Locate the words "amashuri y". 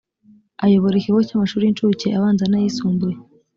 1.35-1.69